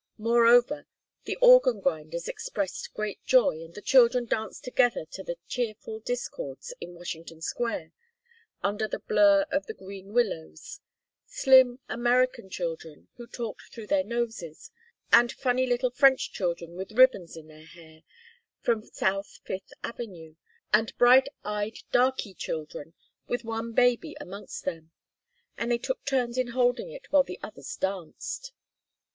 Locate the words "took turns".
25.77-26.39